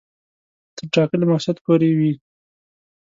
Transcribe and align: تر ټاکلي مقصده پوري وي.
تر 0.75 0.85
ټاکلي 0.93 1.25
مقصده 1.31 1.61
پوري 1.65 1.91
وي. 1.97 2.11